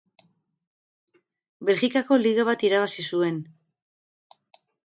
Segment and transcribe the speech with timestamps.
[1.69, 3.41] Belgikako Liga bat irabazi zuen.